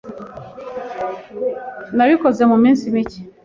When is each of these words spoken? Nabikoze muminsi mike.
Nabikoze 1.95 2.41
muminsi 2.51 2.87
mike. 2.95 3.19